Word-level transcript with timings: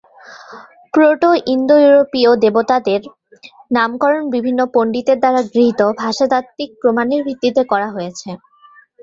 প্রোটো-ইন্দো-ইউরোপীয় 0.93 2.31
দেবতাদের 2.43 3.01
নামকরণ 3.71 4.23
বিভিন্ন 4.35 4.59
পন্ডিতের 4.73 5.17
দ্বারা 5.19 5.41
গৃহীত 5.51 5.81
ভাষাতাত্ত্বিক 6.01 6.69
প্রমাণের 6.81 7.21
ভিত্তিতে 7.27 7.61
করা 7.71 7.87
হয়েছে। 7.95 8.29